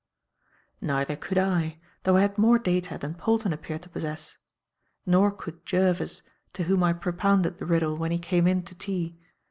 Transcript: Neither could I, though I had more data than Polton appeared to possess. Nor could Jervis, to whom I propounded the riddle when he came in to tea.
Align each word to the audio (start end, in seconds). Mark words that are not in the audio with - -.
Neither 0.81 1.15
could 1.15 1.37
I, 1.37 1.77
though 2.05 2.17
I 2.17 2.21
had 2.21 2.39
more 2.39 2.57
data 2.57 2.97
than 2.97 3.13
Polton 3.13 3.53
appeared 3.53 3.83
to 3.83 3.89
possess. 3.89 4.39
Nor 5.05 5.29
could 5.29 5.63
Jervis, 5.63 6.23
to 6.53 6.63
whom 6.63 6.81
I 6.83 6.91
propounded 6.91 7.59
the 7.59 7.67
riddle 7.67 7.95
when 7.97 8.09
he 8.09 8.17
came 8.17 8.47
in 8.47 8.63
to 8.63 8.73
tea. 8.73 9.19